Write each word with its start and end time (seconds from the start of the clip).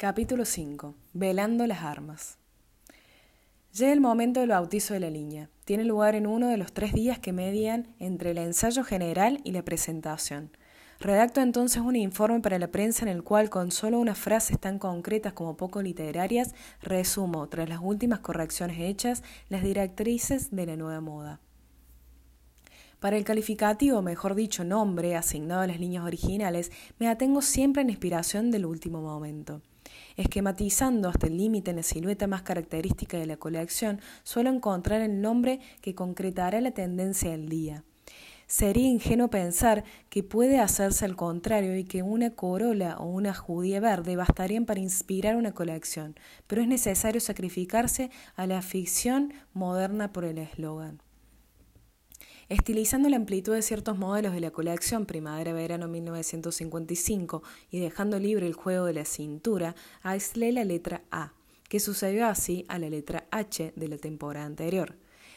Capítulo 0.00 0.46
5. 0.46 0.94
Velando 1.12 1.66
las 1.66 1.82
armas. 1.82 2.38
Llega 3.74 3.92
el 3.92 4.00
momento 4.00 4.40
del 4.40 4.48
bautizo 4.48 4.94
de 4.94 5.00
la 5.00 5.10
línea. 5.10 5.50
Tiene 5.66 5.84
lugar 5.84 6.14
en 6.14 6.26
uno 6.26 6.48
de 6.48 6.56
los 6.56 6.72
tres 6.72 6.94
días 6.94 7.18
que 7.18 7.34
median 7.34 7.94
entre 7.98 8.30
el 8.30 8.38
ensayo 8.38 8.82
general 8.82 9.42
y 9.44 9.52
la 9.52 9.62
presentación. 9.62 10.56
Redacto 11.00 11.42
entonces 11.42 11.82
un 11.82 11.96
informe 11.96 12.40
para 12.40 12.58
la 12.58 12.68
prensa 12.68 13.04
en 13.04 13.10
el 13.10 13.22
cual, 13.22 13.50
con 13.50 13.72
solo 13.72 13.98
unas 13.98 14.16
frases 14.16 14.58
tan 14.58 14.78
concretas 14.78 15.34
como 15.34 15.58
poco 15.58 15.82
literarias, 15.82 16.54
resumo, 16.80 17.46
tras 17.50 17.68
las 17.68 17.80
últimas 17.82 18.20
correcciones 18.20 18.80
hechas, 18.80 19.22
las 19.50 19.62
directrices 19.62 20.50
de 20.50 20.64
la 20.64 20.76
nueva 20.76 21.02
moda. 21.02 21.40
Para 23.00 23.16
el 23.16 23.24
calificativo, 23.24 24.02
mejor 24.02 24.34
dicho, 24.34 24.62
nombre 24.62 25.16
asignado 25.16 25.62
a 25.62 25.66
las 25.66 25.80
líneas 25.80 26.04
originales, 26.04 26.70
me 26.98 27.08
atengo 27.08 27.40
siempre 27.40 27.80
a 27.80 27.84
la 27.86 27.92
inspiración 27.92 28.50
del 28.50 28.66
último 28.66 29.00
momento. 29.00 29.62
Esquematizando 30.16 31.08
hasta 31.08 31.26
el 31.26 31.38
límite 31.38 31.70
en 31.70 31.78
la 31.78 31.82
silueta 31.82 32.26
más 32.26 32.42
característica 32.42 33.16
de 33.16 33.24
la 33.24 33.38
colección, 33.38 34.02
suelo 34.22 34.50
encontrar 34.50 35.00
el 35.00 35.22
nombre 35.22 35.60
que 35.80 35.94
concretará 35.94 36.60
la 36.60 36.72
tendencia 36.72 37.30
del 37.30 37.48
día. 37.48 37.84
Sería 38.46 38.88
ingenuo 38.88 39.30
pensar 39.30 39.84
que 40.10 40.22
puede 40.22 40.58
hacerse 40.58 41.06
al 41.06 41.16
contrario 41.16 41.78
y 41.78 41.84
que 41.84 42.02
una 42.02 42.30
corola 42.34 42.98
o 42.98 43.06
una 43.06 43.32
judía 43.32 43.80
verde 43.80 44.16
bastarían 44.16 44.66
para 44.66 44.80
inspirar 44.80 45.36
una 45.36 45.52
colección, 45.52 46.16
pero 46.46 46.60
es 46.60 46.68
necesario 46.68 47.20
sacrificarse 47.22 48.10
a 48.36 48.46
la 48.46 48.60
ficción 48.60 49.32
moderna 49.54 50.12
por 50.12 50.26
el 50.26 50.36
eslogan. 50.36 51.00
Estilizando 52.50 53.08
la 53.08 53.14
amplitud 53.14 53.54
de 53.54 53.62
ciertos 53.62 53.96
modelos 53.96 54.32
de 54.32 54.40
la 54.40 54.50
colección 54.50 55.06
Primavera-Verano 55.06 55.86
1955 55.86 57.44
y 57.70 57.78
dejando 57.78 58.18
libre 58.18 58.44
el 58.44 58.54
juego 58.54 58.86
de 58.86 58.92
la 58.92 59.04
cintura, 59.04 59.76
aislé 60.02 60.50
la 60.50 60.64
letra 60.64 61.04
A, 61.12 61.32
que 61.68 61.78
sucedió 61.78 62.26
así 62.26 62.66
a 62.66 62.80
la 62.80 62.90
letra 62.90 63.28
H 63.30 63.72
de 63.76 63.88
la 63.88 63.98
temporada 63.98 64.46
anterior. 64.46 64.96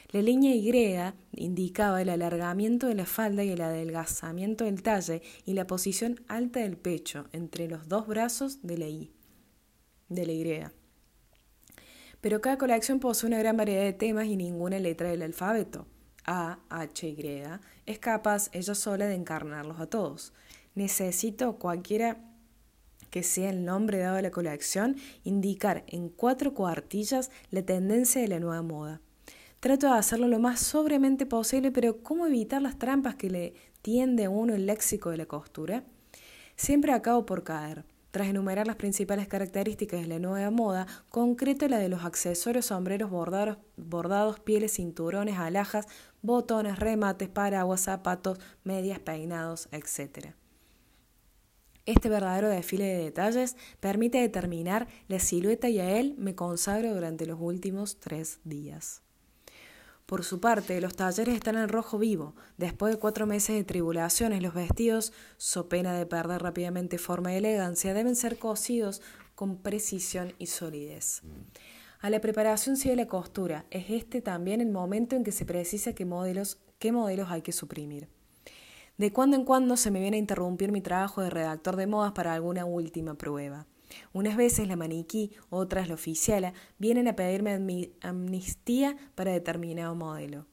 La 0.09 0.23
línea 0.23 0.55
Y 0.55 1.13
indicaba 1.39 2.01
el 2.01 2.09
alargamiento 2.09 2.87
de 2.87 2.95
la 2.95 3.05
falda 3.05 3.43
y 3.43 3.51
el 3.51 3.61
adelgazamiento 3.61 4.63
del 4.65 4.81
talle 4.81 5.21
y 5.45 5.53
la 5.53 5.67
posición 5.67 6.19
alta 6.27 6.61
del 6.61 6.77
pecho 6.77 7.27
entre 7.31 7.67
los 7.67 7.87
dos 7.87 8.07
brazos 8.07 8.63
de 8.63 8.77
la 8.79 8.87
Y. 8.87 9.11
De 10.09 10.25
la. 10.25 10.73
Pero 12.21 12.41
cada 12.41 12.57
colección 12.57 12.99
posee 12.99 13.27
una 13.27 13.37
gran 13.37 13.55
variedad 13.55 13.83
de 13.83 13.93
temas 13.93 14.25
y 14.25 14.35
ninguna 14.35 14.79
letra 14.79 15.11
del 15.11 15.21
alfabeto. 15.21 15.85
A, 16.25 16.59
H, 16.69 17.07
Y, 17.07 17.43
es 17.85 17.99
capaz 17.99 18.49
ella 18.53 18.75
sola 18.75 19.05
de 19.05 19.15
encarnarlos 19.15 19.79
a 19.79 19.87
todos. 19.87 20.33
Necesito 20.75 21.57
cualquiera 21.57 22.17
que 23.09 23.21
sea 23.21 23.51
el 23.51 23.63
nombre 23.63 23.99
dado 23.99 24.17
a 24.17 24.21
la 24.23 24.31
colección, 24.31 24.95
indicar 25.23 25.83
en 25.87 26.09
cuatro 26.09 26.55
cuartillas 26.55 27.29
la 27.51 27.61
tendencia 27.61 28.21
de 28.21 28.27
la 28.27 28.39
nueva 28.39 28.63
moda. 28.63 29.01
Trato 29.59 29.85
de 29.85 29.99
hacerlo 29.99 30.27
lo 30.27 30.39
más 30.39 30.59
sobriamente 30.59 31.25
posible, 31.25 31.71
pero 31.71 32.01
¿cómo 32.01 32.25
evitar 32.25 32.61
las 32.61 32.79
trampas 32.79 33.15
que 33.15 33.29
le 33.29 33.53
tiende 33.81 34.25
a 34.25 34.29
uno 34.29 34.55
el 34.55 34.65
léxico 34.65 35.11
de 35.11 35.17
la 35.17 35.25
costura? 35.25 35.83
Siempre 36.55 36.91
acabo 36.91 37.25
por 37.25 37.43
caer. 37.43 37.85
Tras 38.13 38.27
enumerar 38.27 38.67
las 38.67 38.75
principales 38.75 39.27
características 39.27 40.01
de 40.01 40.05
la 40.05 40.19
nueva 40.19 40.51
moda, 40.51 40.85
concreto 41.09 41.67
la 41.67 41.79
de 41.79 41.89
los 41.89 42.05
accesorios, 42.05 42.67
sombreros 42.67 43.09
bordados, 43.09 43.57
bordados, 43.75 44.39
pieles, 44.39 44.73
cinturones, 44.73 45.39
alhajas, 45.39 45.87
botones, 46.21 46.77
remates, 46.77 47.27
paraguas, 47.27 47.81
zapatos, 47.81 48.37
medias, 48.63 48.99
peinados, 48.99 49.67
etc. 49.71 50.35
Este 51.87 52.07
verdadero 52.07 52.49
desfile 52.49 52.83
de 52.83 53.03
detalles 53.03 53.55
permite 53.79 54.19
determinar 54.19 54.87
la 55.07 55.17
silueta 55.17 55.69
y 55.69 55.79
a 55.79 55.97
él 55.97 56.13
me 56.19 56.35
consagro 56.35 56.93
durante 56.93 57.25
los 57.25 57.39
últimos 57.41 57.99
tres 57.99 58.41
días. 58.43 59.01
Por 60.05 60.23
su 60.23 60.41
parte, 60.41 60.81
los 60.81 60.95
talleres 60.95 61.35
están 61.35 61.57
en 61.57 61.69
rojo 61.69 61.97
vivo. 61.97 62.35
Después 62.57 62.93
de 62.93 62.99
cuatro 62.99 63.25
meses 63.25 63.55
de 63.55 63.63
tribulaciones, 63.63 64.41
los 64.41 64.53
vestidos, 64.53 65.13
so 65.37 65.69
pena 65.69 65.97
de 65.97 66.05
perder 66.05 66.41
rápidamente 66.41 66.97
forma 66.97 67.33
y 67.33 67.37
elegancia, 67.37 67.93
deben 67.93 68.15
ser 68.15 68.37
cosidos 68.37 69.01
con 69.35 69.57
precisión 69.57 70.33
y 70.37 70.47
solidez. 70.47 71.21
A 71.99 72.09
la 72.09 72.19
preparación 72.19 72.75
sigue 72.75 72.97
la 72.97 73.07
costura. 73.07 73.65
Es 73.71 73.89
este 73.89 74.21
también 74.21 74.59
el 74.59 74.69
momento 74.69 75.15
en 75.15 75.23
que 75.23 75.31
se 75.31 75.45
precisa 75.45 75.93
qué 75.93 76.03
modelos, 76.05 76.59
qué 76.77 76.91
modelos 76.91 77.31
hay 77.31 77.41
que 77.41 77.53
suprimir. 77.53 78.09
De 78.97 79.13
cuando 79.13 79.37
en 79.37 79.45
cuando 79.45 79.77
se 79.77 79.89
me 79.89 80.01
viene 80.01 80.17
a 80.17 80.19
interrumpir 80.19 80.71
mi 80.73 80.81
trabajo 80.81 81.21
de 81.21 81.29
redactor 81.29 81.77
de 81.77 81.87
modas 81.87 82.11
para 82.11 82.33
alguna 82.33 82.65
última 82.65 83.15
prueba. 83.15 83.67
Unas 84.11 84.35
veces 84.37 84.67
la 84.67 84.75
maniquí, 84.75 85.31
otras 85.49 85.87
la 85.87 85.95
oficiala, 85.95 86.53
vienen 86.77 87.07
a 87.07 87.15
pedirme 87.15 87.91
amnistía 88.01 88.95
para 89.15 89.31
determinado 89.31 89.95
modelo. 89.95 90.45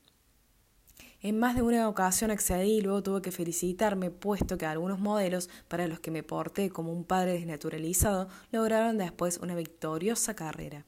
En 1.23 1.39
más 1.39 1.55
de 1.55 1.63
una 1.63 1.87
ocasión 1.89 2.31
accedí 2.31 2.79
y 2.79 2.81
luego 2.81 3.03
tuve 3.03 3.23
que 3.23 3.31
felicitarme, 3.31 4.11
puesto 4.11 4.57
que 4.57 4.65
algunos 4.65 5.01
modelos, 5.01 5.51
para 5.69 5.87
los 5.87 6.01
que 6.01 6.11
me 6.11 6.23
porté 6.23 6.71
como 6.71 6.93
un 6.93 7.05
padre 7.05 7.33
desnaturalizado, 7.33 8.29
lograron 8.53 8.97
después 8.97 9.39
una 9.39 9.55
victoriosa 9.55 10.35
carrera. 10.35 10.87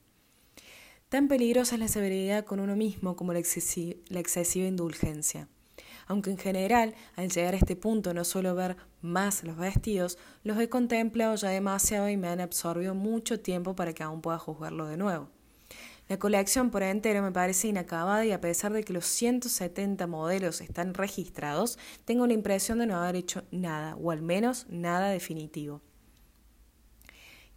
Tan 1.10 1.28
peligrosa 1.28 1.74
es 1.74 1.80
la 1.80 1.88
severidad 1.88 2.46
con 2.46 2.60
uno 2.60 2.76
mismo 2.76 3.16
como 3.16 3.34
la, 3.34 3.40
excesiva 3.40 4.66
indulgencia 4.66 5.48
aunque 6.06 6.30
en 6.30 6.38
general 6.38 6.94
al 7.16 7.30
llegar 7.30 7.54
a 7.54 7.58
este 7.58 7.76
punto 7.76 8.14
no 8.14 8.24
suelo 8.24 8.54
ver 8.54 8.76
más 9.00 9.44
los 9.44 9.56
vestidos, 9.56 10.18
los 10.44 10.58
he 10.58 10.68
contemplado 10.68 11.34
ya 11.34 11.50
demasiado 11.50 12.08
y 12.08 12.16
me 12.16 12.28
han 12.28 12.40
absorbido 12.40 12.94
mucho 12.94 13.40
tiempo 13.40 13.74
para 13.74 13.92
que 13.92 14.02
aún 14.02 14.20
pueda 14.20 14.38
juzgarlo 14.38 14.86
de 14.86 14.96
nuevo. 14.96 15.28
La 16.08 16.18
colección 16.18 16.70
por 16.70 16.82
entero 16.82 17.22
me 17.22 17.32
parece 17.32 17.68
inacabada 17.68 18.26
y 18.26 18.32
a 18.32 18.40
pesar 18.40 18.72
de 18.72 18.84
que 18.84 18.92
los 18.92 19.06
170 19.06 20.06
modelos 20.06 20.60
están 20.60 20.94
registrados, 20.94 21.78
tengo 22.04 22.26
la 22.26 22.34
impresión 22.34 22.80
de 22.80 22.86
no 22.86 22.96
haber 22.96 23.16
hecho 23.16 23.44
nada, 23.50 23.96
o 23.96 24.10
al 24.10 24.20
menos 24.20 24.66
nada 24.68 25.08
definitivo. 25.08 25.80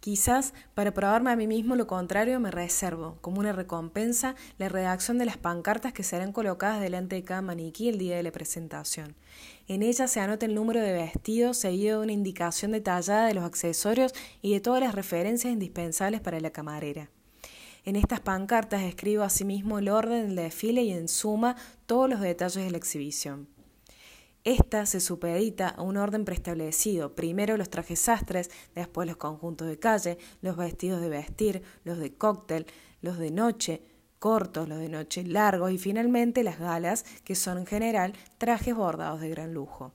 Quizás 0.06 0.54
para 0.74 0.94
probarme 0.94 1.32
a 1.32 1.36
mí 1.36 1.48
mismo 1.48 1.74
lo 1.74 1.88
contrario 1.88 2.38
me 2.38 2.52
reservo, 2.52 3.18
como 3.22 3.40
una 3.40 3.52
recompensa, 3.52 4.36
la 4.56 4.68
redacción 4.68 5.18
de 5.18 5.24
las 5.24 5.36
pancartas 5.36 5.92
que 5.92 6.04
serán 6.04 6.30
colocadas 6.30 6.80
delante 6.80 7.16
de 7.16 7.24
cada 7.24 7.42
maniquí 7.42 7.88
el 7.88 7.98
día 7.98 8.16
de 8.16 8.22
la 8.22 8.30
presentación. 8.30 9.16
En 9.66 9.82
ellas 9.82 10.08
se 10.08 10.20
anota 10.20 10.46
el 10.46 10.54
número 10.54 10.80
de 10.80 10.92
vestidos 10.92 11.56
seguido 11.56 11.98
de 11.98 12.04
una 12.04 12.12
indicación 12.12 12.70
detallada 12.70 13.26
de 13.26 13.34
los 13.34 13.42
accesorios 13.42 14.12
y 14.42 14.52
de 14.52 14.60
todas 14.60 14.80
las 14.80 14.94
referencias 14.94 15.52
indispensables 15.52 16.20
para 16.20 16.38
la 16.38 16.50
camarera. 16.50 17.10
En 17.84 17.96
estas 17.96 18.20
pancartas 18.20 18.82
escribo 18.82 19.24
asimismo 19.24 19.80
el 19.80 19.88
orden 19.88 20.28
del 20.28 20.36
desfile 20.36 20.84
y 20.84 20.92
en 20.92 21.08
suma 21.08 21.56
todos 21.86 22.08
los 22.08 22.20
detalles 22.20 22.64
de 22.64 22.70
la 22.70 22.78
exhibición. 22.78 23.55
Esta 24.46 24.86
se 24.86 25.00
supedita 25.00 25.70
a 25.70 25.82
un 25.82 25.96
orden 25.96 26.24
preestablecido, 26.24 27.16
primero 27.16 27.56
los 27.56 27.68
trajes 27.68 27.98
sastres, 27.98 28.48
después 28.76 29.08
los 29.08 29.16
conjuntos 29.16 29.66
de 29.66 29.80
calle, 29.80 30.18
los 30.40 30.56
vestidos 30.56 31.00
de 31.00 31.08
vestir, 31.08 31.62
los 31.82 31.98
de 31.98 32.14
cóctel, 32.14 32.64
los 33.02 33.18
de 33.18 33.32
noche, 33.32 33.82
cortos, 34.20 34.68
los 34.68 34.78
de 34.78 34.88
noche 34.88 35.24
largos 35.24 35.72
y 35.72 35.78
finalmente 35.78 36.44
las 36.44 36.60
galas, 36.60 37.04
que 37.24 37.34
son 37.34 37.58
en 37.58 37.66
general 37.66 38.12
trajes 38.38 38.76
bordados 38.76 39.20
de 39.20 39.30
gran 39.30 39.52
lujo. 39.52 39.92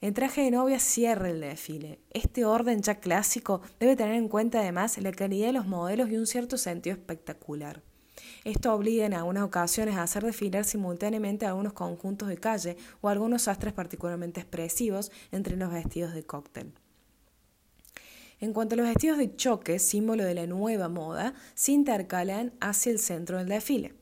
El 0.00 0.14
traje 0.14 0.40
de 0.40 0.52
novia 0.52 0.80
cierra 0.80 1.28
el 1.28 1.42
desfile. 1.42 1.98
Este 2.12 2.46
orden 2.46 2.80
ya 2.80 2.94
clásico 2.94 3.60
debe 3.78 3.94
tener 3.94 4.14
en 4.14 4.28
cuenta 4.28 4.60
además 4.60 4.96
la 4.96 5.12
calidad 5.12 5.48
de 5.48 5.52
los 5.52 5.66
modelos 5.66 6.08
y 6.08 6.16
un 6.16 6.26
cierto 6.26 6.56
sentido 6.56 6.96
espectacular. 6.96 7.82
Esto 8.44 8.74
obliga 8.74 9.06
en 9.06 9.14
algunas 9.14 9.44
ocasiones 9.44 9.96
a 9.96 10.02
hacer 10.02 10.24
desfilar 10.24 10.64
simultáneamente 10.64 11.46
algunos 11.46 11.72
conjuntos 11.72 12.28
de 12.28 12.38
calle 12.38 12.76
o 13.00 13.08
algunos 13.08 13.42
sastres 13.42 13.72
particularmente 13.72 14.40
expresivos 14.40 15.12
entre 15.32 15.56
los 15.56 15.72
vestidos 15.72 16.14
de 16.14 16.22
cóctel. 16.22 16.72
En 18.40 18.54
cuanto 18.54 18.74
a 18.74 18.78
los 18.78 18.86
vestidos 18.86 19.18
de 19.18 19.36
choque, 19.36 19.78
símbolo 19.78 20.24
de 20.24 20.34
la 20.34 20.46
nueva 20.46 20.88
moda, 20.88 21.34
se 21.54 21.72
intercalan 21.72 22.54
hacia 22.60 22.90
el 22.90 22.98
centro 22.98 23.36
del 23.36 23.48
desfile. 23.48 23.94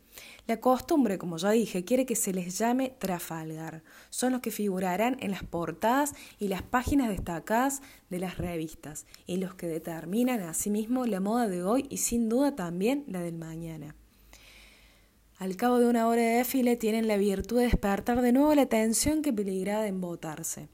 La 0.46 0.60
costumbre, 0.60 1.18
como 1.18 1.36
ya 1.36 1.50
dije, 1.50 1.84
quiere 1.84 2.06
que 2.06 2.16
se 2.16 2.32
les 2.32 2.56
llame 2.56 2.94
Trafalgar. 2.98 3.82
Son 4.08 4.32
los 4.32 4.40
que 4.40 4.50
figurarán 4.50 5.16
en 5.20 5.32
las 5.32 5.42
portadas 5.42 6.14
y 6.38 6.48
las 6.48 6.62
páginas 6.62 7.08
destacadas 7.08 7.82
de 8.08 8.18
las 8.18 8.38
revistas 8.38 9.06
y 9.26 9.36
los 9.36 9.54
que 9.54 9.66
determinan 9.66 10.40
asimismo 10.40 11.04
la 11.04 11.20
moda 11.20 11.48
de 11.48 11.62
hoy 11.62 11.86
y 11.90 11.98
sin 11.98 12.28
duda 12.28 12.56
también 12.56 13.04
la 13.08 13.20
del 13.20 13.36
mañana. 13.36 13.94
Al 15.38 15.54
cabo 15.54 15.78
de 15.78 15.86
una 15.86 16.08
hora 16.08 16.20
de 16.20 16.38
desfile 16.38 16.76
tienen 16.76 17.06
la 17.06 17.16
virtud 17.16 17.58
de 17.58 17.66
despertar 17.66 18.22
de 18.22 18.32
nuevo 18.32 18.52
la 18.56 18.62
atención 18.62 19.22
que 19.22 19.32
peligra 19.32 19.80
de 19.80 19.88
embotarse. 19.88 20.68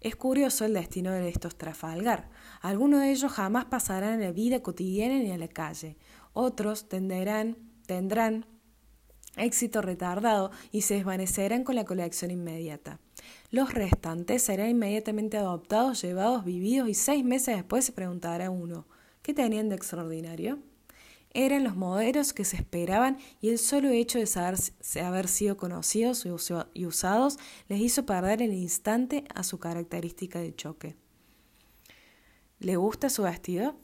Es 0.00 0.14
curioso 0.14 0.64
el 0.64 0.74
destino 0.74 1.10
de 1.10 1.28
estos 1.28 1.56
Trafalgar. 1.56 2.30
Algunos 2.60 3.00
de 3.00 3.10
ellos 3.10 3.32
jamás 3.32 3.64
pasarán 3.64 4.20
a 4.20 4.24
la 4.24 4.30
vida 4.30 4.62
cotidiana 4.62 5.18
ni 5.18 5.32
a 5.32 5.38
la 5.38 5.48
calle. 5.48 5.96
Otros 6.32 6.88
tendrán, 6.88 7.56
tendrán 7.86 8.46
éxito 9.36 9.82
retardado 9.82 10.52
y 10.70 10.82
se 10.82 10.94
desvanecerán 10.94 11.64
con 11.64 11.74
la 11.74 11.84
colección 11.84 12.30
inmediata. 12.30 13.00
Los 13.50 13.74
restantes 13.74 14.44
serán 14.44 14.70
inmediatamente 14.70 15.38
adoptados, 15.38 16.00
llevados, 16.02 16.44
vividos 16.44 16.88
y 16.88 16.94
seis 16.94 17.24
meses 17.24 17.56
después 17.56 17.84
se 17.84 17.90
preguntará 17.90 18.48
uno, 18.48 18.86
¿Qué 19.22 19.34
tenían 19.34 19.70
de 19.70 19.74
extraordinario? 19.74 20.60
Eran 21.36 21.64
los 21.64 21.74
modelos 21.74 22.32
que 22.32 22.44
se 22.44 22.56
esperaban 22.56 23.18
y 23.40 23.48
el 23.48 23.58
solo 23.58 23.90
hecho 23.90 24.20
de 24.20 24.26
saber, 24.26 24.56
haber 25.02 25.26
sido 25.26 25.56
conocidos 25.56 26.24
y 26.74 26.86
usados 26.86 27.38
les 27.68 27.80
hizo 27.80 28.06
perder 28.06 28.40
el 28.40 28.52
instante 28.54 29.24
a 29.34 29.42
su 29.42 29.58
característica 29.58 30.38
de 30.38 30.54
choque. 30.54 30.96
¿Le 32.60 32.76
gusta 32.76 33.10
su 33.10 33.24
vestido? 33.24 33.74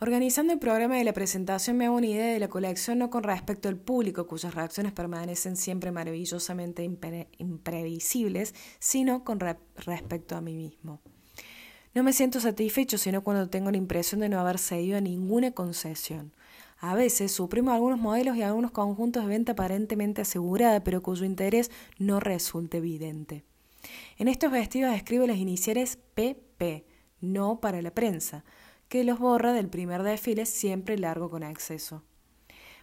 Organizando 0.00 0.52
el 0.52 0.58
programa 0.58 0.96
de 0.96 1.04
la 1.04 1.12
presentación 1.12 1.76
me 1.76 1.86
hago 1.86 1.96
una 1.96 2.08
idea 2.08 2.32
de 2.32 2.40
la 2.40 2.48
colección 2.48 2.98
no 2.98 3.08
con 3.08 3.22
respecto 3.22 3.68
al 3.68 3.76
público, 3.76 4.26
cuyas 4.26 4.52
reacciones 4.52 4.92
permanecen 4.92 5.56
siempre 5.56 5.92
maravillosamente 5.92 6.82
imprevisibles, 7.38 8.52
sino 8.80 9.22
con 9.22 9.38
respecto 9.38 10.34
a 10.34 10.40
mí 10.40 10.56
mismo. 10.56 11.00
No 11.94 12.02
me 12.02 12.12
siento 12.12 12.40
satisfecho 12.40 12.98
sino 12.98 13.22
cuando 13.22 13.48
tengo 13.48 13.70
la 13.70 13.76
impresión 13.76 14.20
de 14.20 14.28
no 14.28 14.40
haber 14.40 14.58
cedido 14.58 14.98
a 14.98 15.00
ninguna 15.00 15.52
concesión. 15.52 16.32
A 16.78 16.94
veces 16.94 17.30
suprimo 17.30 17.70
algunos 17.70 18.00
modelos 18.00 18.36
y 18.36 18.42
algunos 18.42 18.72
conjuntos 18.72 19.22
de 19.22 19.28
venta 19.28 19.52
aparentemente 19.52 20.22
asegurada, 20.22 20.82
pero 20.82 21.02
cuyo 21.02 21.24
interés 21.24 21.70
no 21.98 22.18
resulta 22.18 22.78
evidente. 22.78 23.44
En 24.18 24.28
estos 24.28 24.50
vestidos 24.50 24.94
escribo 24.94 25.26
las 25.26 25.36
iniciales 25.36 25.98
PP, 26.14 26.84
no 27.20 27.60
para 27.60 27.80
la 27.80 27.92
prensa 27.92 28.44
que 28.88 29.04
los 29.04 29.18
borra 29.18 29.52
del 29.52 29.68
primer 29.68 30.02
desfile 30.02 30.46
siempre 30.46 30.98
largo 30.98 31.30
con 31.30 31.42
exceso. 31.42 32.02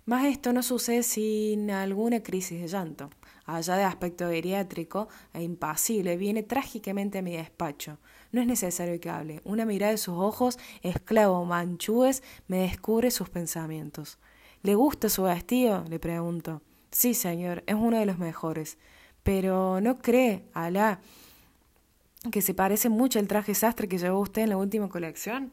Más 0.05 0.25
esto 0.25 0.51
no 0.51 0.63
sucede 0.63 1.03
sin 1.03 1.69
alguna 1.69 2.23
crisis 2.23 2.59
de 2.59 2.67
llanto. 2.67 3.09
Allá 3.45 3.75
de 3.75 3.83
aspecto 3.83 4.29
geriátrico 4.29 5.09
e 5.33 5.43
impasible, 5.43 6.17
viene 6.17 6.41
trágicamente 6.43 7.19
a 7.19 7.21
mi 7.21 7.33
despacho. 7.33 7.99
No 8.31 8.41
es 8.41 8.47
necesario 8.47 8.99
que 8.99 9.09
hable. 9.09 9.41
Una 9.43 9.65
mirada 9.65 9.91
de 9.91 9.97
sus 9.97 10.15
ojos, 10.15 10.57
esclavo 10.83 11.43
manchúes, 11.45 12.23
me 12.47 12.59
descubre 12.59 13.11
sus 13.11 13.29
pensamientos. 13.29 14.17
¿Le 14.63 14.75
gusta 14.75 15.09
su 15.09 15.23
vestido? 15.23 15.83
le 15.89 15.99
pregunto. 15.99 16.61
Sí, 16.91 17.13
señor, 17.13 17.63
es 17.67 17.75
uno 17.75 17.97
de 17.97 18.05
los 18.05 18.19
mejores. 18.19 18.77
Pero 19.23 19.81
¿no 19.81 19.99
cree, 19.99 20.45
Alá, 20.53 20.99
que 22.31 22.41
se 22.41 22.53
parece 22.53 22.89
mucho 22.89 23.19
al 23.19 23.27
traje 23.27 23.53
sastre 23.53 23.87
que 23.87 23.97
llevó 23.97 24.19
usted 24.19 24.43
en 24.43 24.49
la 24.49 24.57
última 24.57 24.89
colección? 24.89 25.51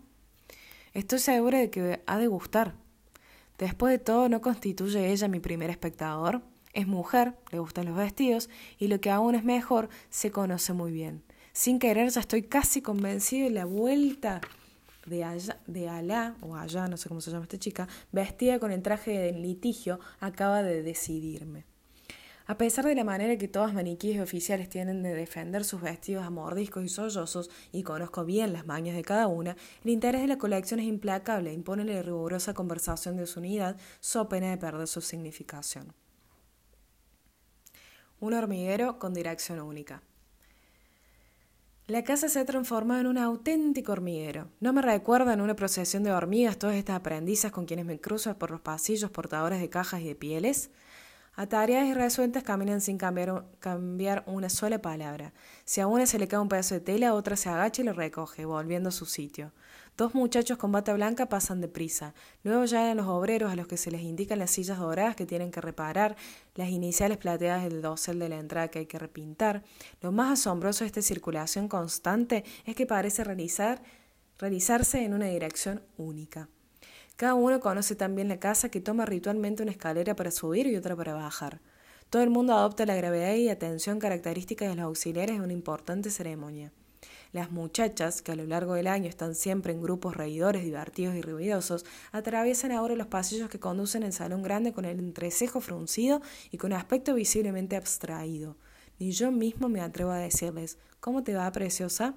Estoy 0.94 1.18
segura 1.18 1.58
de 1.58 1.70
que 1.70 2.02
ha 2.06 2.18
de 2.18 2.26
gustar. 2.26 2.74
Después 3.58 3.92
de 3.92 3.98
todo, 3.98 4.28
¿no 4.28 4.40
constituye 4.40 5.10
ella 5.10 5.28
mi 5.28 5.40
primer 5.40 5.70
espectador? 5.70 6.42
Es 6.72 6.86
mujer, 6.86 7.34
le 7.50 7.58
gustan 7.58 7.86
los 7.86 7.96
vestidos, 7.96 8.48
y 8.78 8.88
lo 8.88 9.00
que 9.00 9.10
aún 9.10 9.34
es 9.34 9.44
mejor, 9.44 9.88
se 10.10 10.30
conoce 10.30 10.72
muy 10.72 10.92
bien. 10.92 11.22
Sin 11.58 11.80
querer, 11.80 12.08
ya 12.08 12.20
estoy 12.20 12.44
casi 12.44 12.82
convencido 12.82 13.48
de 13.48 13.50
la 13.50 13.64
vuelta 13.64 14.40
de, 15.06 15.24
allá, 15.24 15.58
de 15.66 15.88
Alá, 15.88 16.36
o 16.40 16.54
allá, 16.54 16.86
no 16.86 16.96
sé 16.96 17.08
cómo 17.08 17.20
se 17.20 17.32
llama 17.32 17.46
esta 17.46 17.58
chica, 17.58 17.88
vestida 18.12 18.60
con 18.60 18.70
el 18.70 18.80
traje 18.80 19.18
de 19.18 19.32
litigio, 19.32 19.98
acaba 20.20 20.62
de 20.62 20.84
decidirme. 20.84 21.64
A 22.46 22.56
pesar 22.58 22.84
de 22.84 22.94
la 22.94 23.02
manera 23.02 23.36
que 23.38 23.48
todas 23.48 23.74
maniquíes 23.74 24.20
oficiales 24.20 24.68
tienen 24.68 25.02
de 25.02 25.12
defender 25.12 25.64
sus 25.64 25.80
vestidos 25.80 26.24
a 26.24 26.30
mordiscos 26.30 26.84
y 26.84 26.88
sollozos, 26.88 27.50
y 27.72 27.82
conozco 27.82 28.24
bien 28.24 28.52
las 28.52 28.64
mañas 28.64 28.94
de 28.94 29.02
cada 29.02 29.26
una, 29.26 29.56
el 29.82 29.90
interés 29.90 30.20
de 30.20 30.28
la 30.28 30.38
colección 30.38 30.78
es 30.78 30.86
implacable 30.86 31.50
e 31.50 31.54
impone 31.54 31.82
la 31.82 32.00
rigurosa 32.02 32.54
conversación 32.54 33.16
de 33.16 33.26
su 33.26 33.40
unidad, 33.40 33.76
so 33.98 34.28
pena 34.28 34.50
de 34.50 34.58
perder 34.58 34.86
su 34.86 35.00
significación. 35.00 35.92
Un 38.20 38.34
hormiguero 38.34 39.00
con 39.00 39.12
dirección 39.12 39.58
única. 39.58 40.04
La 41.88 42.04
casa 42.04 42.28
se 42.28 42.38
ha 42.38 42.44
transformado 42.44 43.00
en 43.00 43.06
un 43.06 43.16
auténtico 43.16 43.92
hormiguero. 43.92 44.50
No 44.60 44.74
me 44.74 44.82
recuerdan 44.82 45.40
una 45.40 45.56
procesión 45.56 46.02
de 46.02 46.12
hormigas 46.12 46.58
todas 46.58 46.76
estas 46.76 46.96
aprendizas 46.96 47.50
con 47.50 47.64
quienes 47.64 47.86
me 47.86 47.98
cruzo 47.98 48.36
por 48.36 48.50
los 48.50 48.60
pasillos 48.60 49.10
portadores 49.10 49.58
de 49.58 49.70
cajas 49.70 50.02
y 50.02 50.08
de 50.08 50.14
pieles. 50.14 50.68
Atareadas 51.34 51.88
y 51.88 51.94
resueltas 51.94 52.42
caminan 52.42 52.82
sin 52.82 52.98
cambiar, 52.98 54.22
una 54.26 54.50
sola 54.50 54.82
palabra. 54.82 55.32
Si 55.64 55.80
a 55.80 55.86
una 55.86 56.04
se 56.04 56.18
le 56.18 56.28
cae 56.28 56.40
un 56.40 56.50
pedazo 56.50 56.74
de 56.74 56.80
tela, 56.80 57.14
otra 57.14 57.36
se 57.36 57.48
agacha 57.48 57.80
y 57.80 57.86
lo 57.86 57.94
recoge, 57.94 58.44
volviendo 58.44 58.90
a 58.90 58.92
su 58.92 59.06
sitio. 59.06 59.52
Dos 59.98 60.14
muchachos 60.14 60.58
con 60.58 60.70
bata 60.70 60.94
blanca 60.94 61.28
pasan 61.28 61.60
deprisa. 61.60 62.14
Luego 62.44 62.66
llegan 62.66 62.96
los 62.98 63.08
obreros 63.08 63.50
a 63.50 63.56
los 63.56 63.66
que 63.66 63.76
se 63.76 63.90
les 63.90 64.02
indican 64.02 64.38
las 64.38 64.52
sillas 64.52 64.78
doradas 64.78 65.16
que 65.16 65.26
tienen 65.26 65.50
que 65.50 65.60
reparar, 65.60 66.14
las 66.54 66.68
iniciales 66.68 67.18
plateadas 67.18 67.64
del 67.64 67.82
dosel 67.82 68.20
de 68.20 68.28
la 68.28 68.38
entrada 68.38 68.68
que 68.68 68.78
hay 68.78 68.86
que 68.86 69.00
repintar. 69.00 69.64
Lo 70.00 70.12
más 70.12 70.38
asombroso 70.38 70.84
de 70.84 70.86
esta 70.86 71.02
circulación 71.02 71.66
constante 71.66 72.44
es 72.64 72.76
que 72.76 72.86
parece 72.86 73.24
realizar, 73.24 73.82
realizarse 74.38 75.04
en 75.04 75.14
una 75.14 75.26
dirección 75.26 75.82
única. 75.96 76.48
Cada 77.16 77.34
uno 77.34 77.58
conoce 77.58 77.96
también 77.96 78.28
la 78.28 78.38
casa 78.38 78.68
que 78.68 78.80
toma 78.80 79.04
ritualmente 79.04 79.64
una 79.64 79.72
escalera 79.72 80.14
para 80.14 80.30
subir 80.30 80.68
y 80.68 80.76
otra 80.76 80.94
para 80.94 81.14
bajar. 81.14 81.60
Todo 82.08 82.22
el 82.22 82.30
mundo 82.30 82.54
adopta 82.54 82.86
la 82.86 82.94
gravedad 82.94 83.34
y 83.34 83.48
atención 83.48 83.98
características 83.98 84.68
de 84.68 84.76
los 84.76 84.84
auxiliares 84.84 85.38
de 85.38 85.42
una 85.42 85.52
importante 85.52 86.10
ceremonia. 86.10 86.70
Las 87.32 87.50
muchachas, 87.50 88.22
que 88.22 88.32
a 88.32 88.36
lo 88.36 88.44
largo 88.46 88.74
del 88.74 88.86
año 88.86 89.08
están 89.08 89.34
siempre 89.34 89.72
en 89.72 89.82
grupos 89.82 90.16
reidores, 90.16 90.64
divertidos 90.64 91.14
y 91.14 91.22
ruidosos, 91.22 91.84
atraviesan 92.12 92.72
ahora 92.72 92.94
los 92.94 93.06
pasillos 93.06 93.50
que 93.50 93.60
conducen 93.60 94.04
al 94.04 94.12
salón 94.12 94.42
grande 94.42 94.72
con 94.72 94.84
el 94.84 94.98
entrecejo 94.98 95.60
fruncido 95.60 96.22
y 96.50 96.56
con 96.56 96.72
aspecto 96.72 97.14
visiblemente 97.14 97.76
abstraído. 97.76 98.56
Ni 98.98 99.12
yo 99.12 99.30
mismo 99.30 99.68
me 99.68 99.80
atrevo 99.80 100.10
a 100.10 100.18
decirles, 100.18 100.78
¿cómo 101.00 101.22
te 101.22 101.34
va, 101.34 101.50
preciosa? 101.52 102.14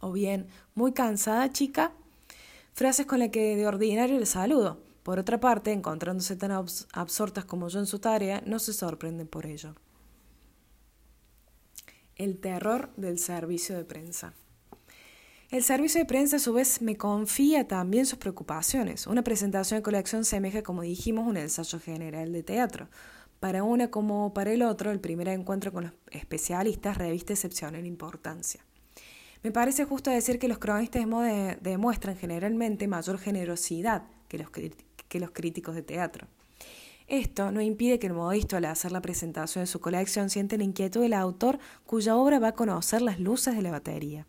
O 0.00 0.12
bien, 0.12 0.48
¿muy 0.74 0.92
cansada, 0.92 1.52
chica? 1.52 1.92
frases 2.74 3.06
con 3.06 3.20
las 3.20 3.28
que 3.30 3.56
de 3.56 3.66
ordinario 3.66 4.18
le 4.18 4.26
saludo. 4.26 4.82
Por 5.04 5.18
otra 5.18 5.38
parte, 5.38 5.72
encontrándose 5.72 6.34
tan 6.34 6.50
absortas 6.50 7.44
como 7.44 7.68
yo 7.68 7.78
en 7.78 7.86
su 7.86 8.00
tarea, 8.00 8.42
no 8.46 8.58
se 8.58 8.72
sorprenden 8.72 9.28
por 9.28 9.46
ello. 9.46 9.74
El 12.16 12.38
terror 12.38 12.90
del 12.96 13.18
servicio 13.18 13.76
de 13.76 13.84
prensa. 13.84 14.34
El 15.50 15.62
servicio 15.62 16.00
de 16.00 16.06
prensa 16.06 16.36
a 16.36 16.38
su 16.40 16.52
vez 16.52 16.80
me 16.80 16.96
confía 16.96 17.66
también 17.66 18.06
sus 18.06 18.18
preocupaciones. 18.18 19.06
Una 19.06 19.22
presentación 19.22 19.78
de 19.78 19.82
colección 19.82 20.24
semeja, 20.24 20.62
como 20.62 20.82
dijimos, 20.82 21.26
un 21.26 21.36
ensayo 21.36 21.78
general 21.80 22.32
de 22.32 22.42
teatro. 22.42 22.88
Para 23.40 23.62
una 23.62 23.90
como 23.90 24.32
para 24.32 24.52
el 24.52 24.62
otro, 24.62 24.90
el 24.90 25.00
primer 25.00 25.28
encuentro 25.28 25.72
con 25.72 25.84
los 25.84 25.92
especialistas 26.10 26.98
reviste 26.98 27.32
excepcional 27.34 27.84
importancia. 27.84 28.64
Me 29.42 29.50
parece 29.50 29.84
justo 29.84 30.10
decir 30.10 30.38
que 30.38 30.48
los 30.48 30.58
cronistas 30.58 31.04
demuestran 31.60 32.16
generalmente 32.16 32.88
mayor 32.88 33.18
generosidad 33.18 34.04
que 34.28 34.38
los, 34.38 34.50
que 34.50 35.20
los 35.20 35.30
críticos 35.32 35.74
de 35.74 35.82
teatro. 35.82 36.26
Esto 37.06 37.52
no 37.52 37.60
impide 37.60 37.98
que 37.98 38.06
el 38.06 38.14
modisto 38.14 38.56
al 38.56 38.64
hacer 38.64 38.90
la 38.90 39.02
presentación 39.02 39.62
de 39.62 39.66
su 39.66 39.80
colección 39.80 40.30
siente 40.30 40.56
la 40.56 40.64
inquietud 40.64 41.02
del 41.02 41.12
autor 41.12 41.58
cuya 41.84 42.16
obra 42.16 42.38
va 42.38 42.48
a 42.48 42.54
conocer 42.54 43.02
las 43.02 43.20
luces 43.20 43.54
de 43.54 43.62
la 43.62 43.70
batería. 43.70 44.26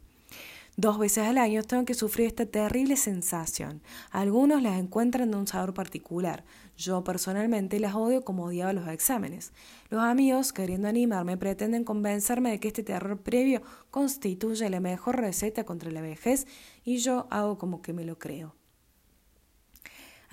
Dos 0.78 1.00
veces 1.00 1.26
al 1.26 1.38
año 1.38 1.64
tengo 1.64 1.86
que 1.86 1.94
sufrir 1.94 2.28
esta 2.28 2.46
terrible 2.46 2.98
sensación. 2.98 3.82
Algunos 4.12 4.62
las 4.62 4.78
encuentran 4.78 5.32
de 5.32 5.38
un 5.38 5.48
sabor 5.48 5.74
particular. 5.74 6.44
Yo 6.76 7.02
personalmente 7.06 7.80
las 7.80 7.96
odio 7.96 8.26
como 8.26 8.44
odiaba 8.44 8.74
los 8.74 8.90
exámenes. 8.90 9.54
Los 9.90 10.04
amigos, 10.04 10.52
queriendo 10.52 10.90
animarme, 10.90 11.38
pretenden 11.38 11.86
convencerme 11.86 12.52
de 12.52 12.60
que 12.60 12.68
este 12.68 12.84
terror 12.84 13.18
previo 13.22 13.62
constituye 13.90 14.70
la 14.70 14.82
mejor 14.82 15.16
receta 15.16 15.64
contra 15.64 15.92
la 15.92 16.02
vejez 16.02 16.46
y 16.84 16.98
yo 16.98 17.28
hago 17.30 17.58
como 17.58 17.82
que 17.82 17.94
me 17.94 18.04
lo 18.04 18.20
creo. 18.20 18.54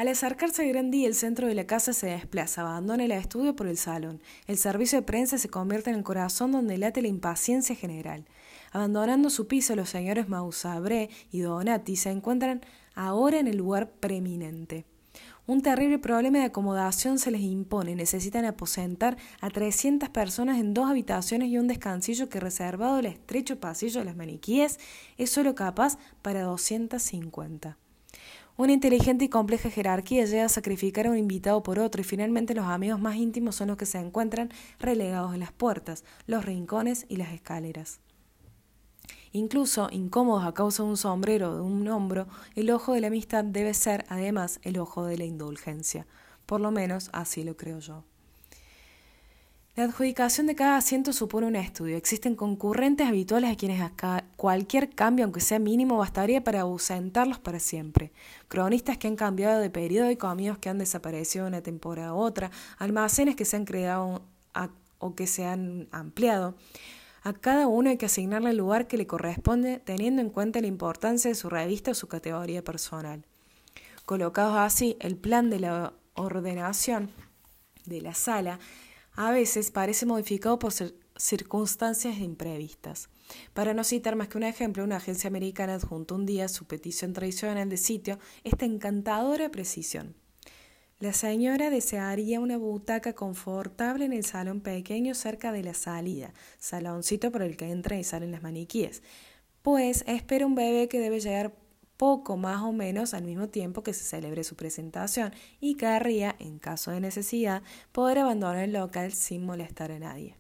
Al 0.03 0.09
acercarse 0.09 0.63
al 0.63 0.69
gran 0.71 0.91
día, 0.91 1.07
el 1.07 1.15
centro 1.15 1.47
de 1.47 1.55
la 1.55 1.65
casa 1.65 1.93
se 1.93 2.09
desplaza, 2.09 2.63
abandona 2.63 3.05
el 3.05 3.13
estudio 3.13 3.55
por 3.55 3.69
el 3.69 3.77
salón. 3.77 4.21
El 4.49 4.59
servicio 4.59 4.99
de 4.99 5.07
prensa 5.07 5.39
se 5.39 5.49
convierte 5.49 5.91
en 5.91 5.97
el 5.97 6.03
corazón 6.03 6.51
donde 6.51 6.77
late 6.77 7.03
la 7.03 7.07
impaciencia 7.07 7.77
general. 7.77 8.25
Abandonando 8.73 9.31
su 9.31 9.47
piso, 9.47 9.77
los 9.77 9.91
señores 9.91 10.29
Mausabré 10.29 11.09
y 11.31 11.43
Donati 11.43 11.95
se 11.95 12.11
encuentran 12.11 12.63
ahora 12.97 13.39
en 13.39 13.47
el 13.47 13.57
lugar 13.57 13.93
preeminente. 13.93 14.87
Un 15.47 15.63
terrible 15.63 16.01
problema 16.01 16.41
de 16.41 16.47
acomodación 16.47 17.21
se 17.21 17.31
les 17.31 17.43
impone. 17.43 17.95
Necesitan 17.95 18.45
aposentar 18.45 19.17
a 19.41 19.51
300 19.51 20.09
personas 20.09 20.59
en 20.59 20.75
dos 20.75 20.91
habitaciones 20.91 21.49
y 21.49 21.59
un 21.59 21.69
descansillo 21.69 22.29
que 22.29 22.41
reservado 22.41 22.99
el 22.99 23.07
estrecho 23.07 23.61
pasillo 23.61 24.01
de 24.01 24.07
las 24.07 24.17
maniquíes 24.17 24.81
es 25.17 25.31
solo 25.31 25.55
capaz 25.55 25.97
para 26.23 26.43
250. 26.43 27.79
Una 28.57 28.73
inteligente 28.73 29.25
y 29.25 29.29
compleja 29.29 29.71
jerarquía 29.71 30.27
llega 30.27 30.45
a 30.45 30.51
sacrificar 30.51 31.07
a 31.07 31.11
un 31.11 31.17
invitado 31.17 31.63
por 31.63 31.79
otro 31.79 32.03
y 32.03 32.05
finalmente 32.05 32.55
los 32.55 32.67
amigos 32.67 33.01
más 33.01 33.17
íntimos 33.17 33.57
son 33.57 33.69
los 33.69 33.79
que 33.79 33.87
se 33.87 33.99
encuentran 33.99 34.51
relegados 34.79 35.33
en 35.33 35.41
las 35.41 35.53
puertas, 35.53 36.05
los 36.27 36.45
rincones 36.45 37.07
y 37.09 37.17
las 37.17 37.33
escaleras. 37.33 38.01
Incluso 39.33 39.89
incómodos 39.91 40.45
a 40.45 40.53
causa 40.53 40.83
de 40.83 40.91
un 40.91 40.99
sombrero 40.99 41.53
o 41.53 41.55
de 41.55 41.61
un 41.63 41.89
hombro, 41.89 42.27
el 42.55 42.71
ojo 42.71 42.93
de 42.93 43.01
la 43.01 43.07
amistad 43.07 43.43
debe 43.43 43.73
ser, 43.73 44.05
además, 44.09 44.61
el 44.63 44.79
ojo 44.79 45.07
de 45.07 45.17
la 45.17 45.25
indulgencia. 45.25 46.07
Por 46.45 46.61
lo 46.61 46.71
menos 46.71 47.09
así 47.15 47.43
lo 47.43 47.57
creo 47.57 47.79
yo. 47.79 48.05
La 49.75 49.85
adjudicación 49.85 50.47
de 50.47 50.55
cada 50.55 50.77
asiento 50.77 51.15
supone 51.15 51.47
un 51.47 51.57
estudio. 51.57 51.97
Existen 51.97 52.37
concurrentes 52.37 53.09
habituales 53.09 53.51
a 53.51 53.57
quienes 53.57 53.81
cualquier 54.37 54.91
cambio, 54.91 55.25
aunque 55.25 55.41
sea 55.41 55.59
mínimo, 55.59 55.97
bastaría 55.97 56.45
para 56.45 56.61
ausentarlos 56.61 57.39
para 57.39 57.59
siempre. 57.59 58.13
Cronistas 58.49 58.99
que 58.99 59.09
han 59.09 59.17
cambiado 59.17 59.61
de 59.61 59.71
periódico, 59.71 60.27
amigos 60.27 60.59
que 60.59 60.69
han 60.69 60.77
desaparecido 60.77 61.47
de 61.47 61.49
una 61.49 61.63
temporada 61.63 62.09
a 62.09 62.15
otra, 62.15 62.51
almacenes 62.77 63.35
que 63.35 63.47
se 63.47 63.57
han 63.57 63.65
creado 63.65 64.21
o 64.99 65.15
que 65.15 65.27
se 65.27 65.47
han 65.47 65.89
ampliado. 65.91 66.55
A 67.23 67.33
cada 67.33 67.67
uno 67.67 67.89
hay 67.89 67.97
que 67.97 68.07
asignarle 68.07 68.51
el 68.51 68.59
lugar 68.59 68.89
que 68.89 68.99
le 68.99 69.07
corresponde 69.07 69.79
teniendo 69.79 70.21
en 70.21 70.29
cuenta 70.29 70.61
la 70.61 70.67
importancia 70.67 71.31
de 71.31 71.35
su 71.35 71.49
revista 71.49 71.93
o 71.93 71.95
su 71.95 72.09
categoría 72.09 72.63
personal. 72.63 73.25
Colocados 74.05 74.59
así, 74.59 74.99
el 75.01 75.17
plan 75.17 75.49
de 75.49 75.61
la 75.61 75.95
ordenación 76.13 77.11
de 77.87 78.03
la 78.03 78.13
sala 78.13 78.61
a 79.15 79.31
veces 79.31 79.71
parece 79.71 80.07
modificado 80.07 80.59
por 80.59 80.73
circunstancias 81.17 82.19
imprevistas. 82.19 83.09
Para 83.53 83.75
no 83.75 83.85
citar 83.85 84.17
más 84.17 84.29
que 84.29 84.39
un 84.39 84.45
ejemplo, 84.45 84.85
una 84.85 84.97
agencia 84.97 85.29
americana 85.29 85.75
adjuntó 85.75 86.15
un 86.15 86.27
día 86.27 86.49
su 86.49 86.67
petición 86.67 87.13
tradicional 87.13 87.69
de 87.69 87.77
sitio 87.77 88.19
esta 88.45 88.65
encantadora 88.65 89.51
precisión. 89.51 90.15
La 90.99 91.13
señora 91.13 91.69
desearía 91.69 92.39
una 92.39 92.57
butaca 92.57 93.13
confortable 93.13 94.05
en 94.05 94.13
el 94.13 94.25
salón 94.25 94.61
pequeño 94.61 95.15
cerca 95.15 95.51
de 95.51 95.65
la 95.65 95.75
salida, 95.75 96.33
saloncito 96.59 97.33
por 97.33 97.43
el 97.43 97.57
que 97.57 97.71
entran 97.71 97.99
y 97.99 98.05
salen 98.05 98.31
las 98.31 98.43
maniquíes, 98.43 99.03
pues 99.63 100.05
espera 100.07 100.47
un 100.47 100.55
bebé 100.55 100.89
que 100.89 101.01
debe 101.01 101.19
llegar 101.19 101.55
poco 102.03 102.37
más 102.37 102.63
o 102.63 102.73
menos 102.73 103.15
al 103.15 103.23
mismo 103.23 103.49
tiempo 103.49 103.85
que 103.85 103.95
se 103.95 104.03
celebre 104.03 104.43
su 104.43 104.57
presentación 104.57 105.33
y 105.61 105.77
querría, 105.77 106.35
en 106.41 106.59
caso 106.59 106.91
de 106.91 106.99
necesidad, 106.99 107.63
poder 107.93 108.19
abandonar 108.19 108.65
el 108.65 108.73
local 108.73 109.13
sin 109.13 109.47
molestar 109.47 109.93
a 109.93 110.01
nadie. 110.01 110.35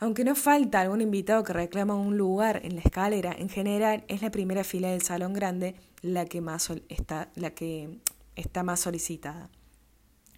Aunque 0.00 0.24
no 0.24 0.34
falta 0.34 0.80
algún 0.80 1.02
invitado 1.02 1.44
que 1.44 1.52
reclama 1.52 1.94
un 1.94 2.16
lugar 2.18 2.62
en 2.64 2.74
la 2.74 2.80
escalera, 2.80 3.32
en 3.32 3.48
general 3.48 4.02
es 4.08 4.20
la 4.20 4.32
primera 4.32 4.64
fila 4.64 4.90
del 4.90 5.02
salón 5.02 5.34
grande 5.34 5.76
la 6.02 6.24
que 6.24 6.40
más 6.40 6.68
está, 6.88 7.30
la 7.36 7.50
que 7.50 8.00
está 8.34 8.64
más 8.64 8.80
solicitada. 8.80 9.50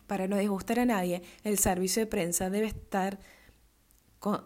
Para 0.06 0.28
no 0.28 0.36
disgustar 0.36 0.78
a 0.80 0.84
nadie, 0.84 1.22
el 1.42 1.56
servicio 1.56 2.02
de 2.02 2.06
prensa 2.06 2.50
debe 2.50 2.66
estar 2.66 3.18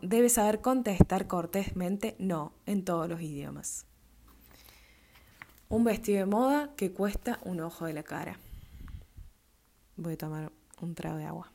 debe 0.01 0.29
saber 0.29 0.61
contestar 0.61 1.27
cortésmente 1.27 2.15
no 2.21 2.53
en 2.67 2.85
todos 2.85 3.09
los 3.09 3.21
idiomas. 3.21 3.85
Un 5.69 5.85
vestido 5.85 6.19
de 6.19 6.27
moda 6.27 6.75
que 6.77 6.93
cuesta 6.93 7.41
un 7.45 7.61
ojo 7.61 7.87
de 7.87 7.93
la 7.93 8.03
cara. 8.03 8.39
Voy 9.97 10.15
a 10.15 10.19
tomar 10.19 10.53
un 10.81 10.95
trago 10.95 11.19
de 11.19 11.25
agua. 11.25 11.53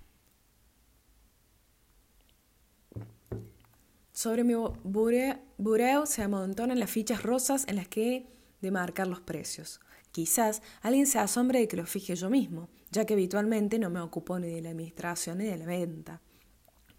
Sobre 4.11 4.43
mi 4.43 4.53
bureo 4.83 6.05
se 6.05 6.21
amontonan 6.21 6.79
las 6.79 6.91
fichas 6.91 7.23
rosas 7.23 7.65
en 7.69 7.77
las 7.77 7.87
que 7.87 8.15
he 8.15 8.27
de 8.61 8.71
marcar 8.71 9.07
los 9.07 9.21
precios. 9.21 9.79
Quizás 10.11 10.61
alguien 10.81 11.07
se 11.07 11.19
asombre 11.19 11.59
de 11.59 11.67
que 11.67 11.77
los 11.77 11.89
fije 11.89 12.15
yo 12.15 12.29
mismo, 12.29 12.67
ya 12.91 13.05
que 13.05 13.13
habitualmente 13.13 13.79
no 13.79 13.89
me 13.89 14.01
ocupo 14.01 14.37
ni 14.39 14.49
de 14.49 14.61
la 14.61 14.71
administración 14.71 15.37
ni 15.37 15.45
de 15.45 15.57
la 15.57 15.65
venta. 15.65 16.21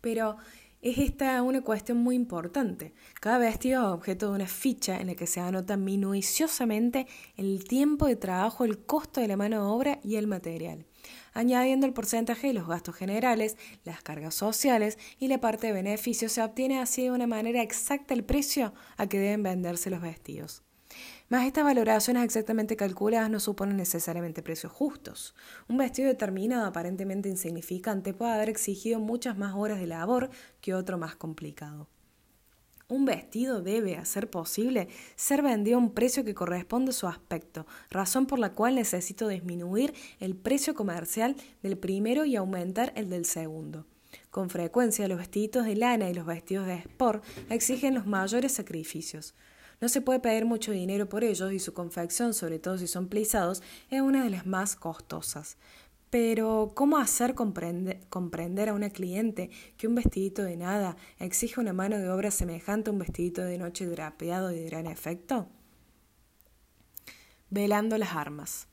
Pero 0.00 0.38
es 0.82 0.98
esta 0.98 1.42
una 1.42 1.60
cuestión 1.60 1.98
muy 1.98 2.14
importante. 2.14 2.94
Cada 3.20 3.38
vestido 3.38 3.80
es 3.82 3.94
objeto 3.94 4.28
de 4.28 4.36
una 4.36 4.46
ficha 4.46 4.98
en 5.00 5.08
la 5.08 5.14
que 5.14 5.26
se 5.26 5.40
anota 5.40 5.76
minuciosamente 5.76 7.06
el 7.36 7.64
tiempo 7.64 8.06
de 8.06 8.16
trabajo, 8.16 8.64
el 8.64 8.78
costo 8.78 9.20
de 9.20 9.28
la 9.28 9.36
mano 9.36 9.56
de 9.56 9.70
obra 9.70 10.00
y 10.02 10.16
el 10.16 10.26
material, 10.26 10.86
añadiendo 11.34 11.86
el 11.86 11.92
porcentaje 11.92 12.48
de 12.48 12.54
los 12.54 12.66
gastos 12.66 12.94
generales, 12.94 13.56
las 13.84 14.02
cargas 14.02 14.34
sociales 14.34 14.98
y 15.18 15.28
la 15.28 15.40
parte 15.40 15.66
de 15.66 15.74
beneficios, 15.74 16.32
se 16.32 16.42
obtiene 16.42 16.78
así 16.80 17.04
de 17.04 17.10
una 17.10 17.26
manera 17.26 17.62
exacta 17.62 18.14
el 18.14 18.24
precio 18.24 18.72
a 18.96 19.06
que 19.06 19.18
deben 19.18 19.42
venderse 19.42 19.90
los 19.90 20.00
vestidos. 20.00 20.62
Mas 21.30 21.46
estas 21.46 21.62
valoraciones 21.62 22.24
exactamente 22.24 22.74
calculadas 22.74 23.30
no 23.30 23.38
suponen 23.38 23.76
necesariamente 23.76 24.42
precios 24.42 24.72
justos. 24.72 25.32
Un 25.68 25.76
vestido 25.76 26.08
determinado, 26.08 26.66
aparentemente 26.66 27.28
insignificante, 27.28 28.12
puede 28.12 28.32
haber 28.32 28.48
exigido 28.48 28.98
muchas 28.98 29.38
más 29.38 29.54
horas 29.54 29.78
de 29.78 29.86
labor 29.86 30.28
que 30.60 30.74
otro 30.74 30.98
más 30.98 31.14
complicado. 31.14 31.86
Un 32.88 33.04
vestido 33.04 33.62
debe, 33.62 33.96
a 33.96 34.04
ser 34.04 34.28
posible, 34.28 34.88
ser 35.14 35.42
vendido 35.42 35.76
a 35.76 35.80
un 35.80 35.94
precio 35.94 36.24
que 36.24 36.34
corresponde 36.34 36.90
a 36.90 36.94
su 36.94 37.06
aspecto, 37.06 37.64
razón 37.90 38.26
por 38.26 38.40
la 38.40 38.52
cual 38.52 38.74
necesito 38.74 39.28
disminuir 39.28 39.94
el 40.18 40.34
precio 40.34 40.74
comercial 40.74 41.36
del 41.62 41.78
primero 41.78 42.24
y 42.24 42.34
aumentar 42.34 42.92
el 42.96 43.08
del 43.08 43.24
segundo. 43.24 43.86
Con 44.32 44.50
frecuencia 44.50 45.06
los 45.06 45.18
vestiditos 45.18 45.64
de 45.64 45.76
lana 45.76 46.10
y 46.10 46.14
los 46.14 46.26
vestidos 46.26 46.66
de 46.66 46.74
sport 46.74 47.22
exigen 47.50 47.94
los 47.94 48.06
mayores 48.06 48.50
sacrificios. 48.50 49.36
No 49.80 49.88
se 49.88 50.02
puede 50.02 50.20
pedir 50.20 50.44
mucho 50.44 50.72
dinero 50.72 51.08
por 51.08 51.24
ellos 51.24 51.52
y 51.52 51.58
su 51.58 51.72
confección, 51.72 52.34
sobre 52.34 52.58
todo 52.58 52.76
si 52.76 52.86
son 52.86 53.08
plisados, 53.08 53.62
es 53.88 54.00
una 54.02 54.22
de 54.22 54.30
las 54.30 54.46
más 54.46 54.76
costosas. 54.76 55.56
Pero, 56.10 56.72
¿cómo 56.74 56.98
hacer 56.98 57.34
comprender 57.34 58.68
a 58.68 58.74
una 58.74 58.90
cliente 58.90 59.48
que 59.76 59.86
un 59.86 59.94
vestidito 59.94 60.42
de 60.42 60.56
nada 60.56 60.96
exige 61.18 61.60
una 61.60 61.72
mano 61.72 61.98
de 61.98 62.10
obra 62.10 62.30
semejante 62.30 62.90
a 62.90 62.92
un 62.92 62.98
vestidito 62.98 63.42
de 63.42 63.58
noche 63.58 63.86
drapeado 63.86 64.50
y 64.50 64.56
de 64.56 64.66
gran 64.66 64.86
efecto? 64.86 65.48
Velando 67.48 67.96
las 67.96 68.14
armas. 68.14 68.69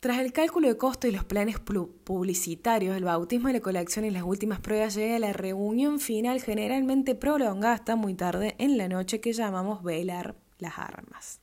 Tras 0.00 0.18
el 0.18 0.32
cálculo 0.32 0.68
de 0.68 0.76
costo 0.76 1.08
y 1.08 1.10
los 1.10 1.24
planes 1.24 1.58
publicitarios, 1.58 2.96
el 2.96 3.04
bautismo 3.04 3.48
de 3.48 3.54
la 3.54 3.60
colección 3.60 4.04
y 4.04 4.10
las 4.10 4.22
últimas 4.22 4.60
pruebas 4.60 4.94
llega 4.94 5.16
a 5.16 5.18
la 5.18 5.32
reunión 5.32 6.00
final 6.00 6.40
generalmente 6.42 7.14
prolongada 7.14 7.74
hasta 7.74 7.96
muy 7.96 8.14
tarde 8.14 8.54
en 8.58 8.76
la 8.76 8.88
noche 8.88 9.20
que 9.20 9.32
llamamos 9.32 9.82
velar 9.82 10.36
las 10.58 10.78
armas. 10.78 11.40